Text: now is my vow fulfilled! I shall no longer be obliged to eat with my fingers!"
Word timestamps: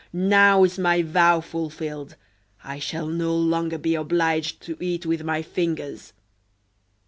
now 0.13 0.63
is 0.63 0.79
my 0.79 1.03
vow 1.03 1.39
fulfilled! 1.39 2.15
I 2.63 2.79
shall 2.79 3.05
no 3.05 3.35
longer 3.37 3.77
be 3.77 3.93
obliged 3.93 4.59
to 4.63 4.75
eat 4.79 5.05
with 5.05 5.21
my 5.23 5.43
fingers!" 5.43 6.13